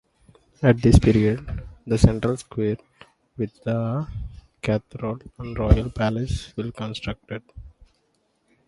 At 0.63 0.81
this 0.81 0.97
period 0.97 1.61
the 1.85 1.95
Central 1.95 2.35
Square 2.35 2.77
with 3.37 3.63
the 3.63 4.07
Cathedral 4.63 5.19
and 5.37 5.55
Royal 5.59 5.91
Palace 5.91 6.57
were 6.57 6.71
constructed. 6.71 7.43